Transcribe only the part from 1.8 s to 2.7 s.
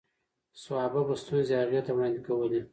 ته وړاندې کولې.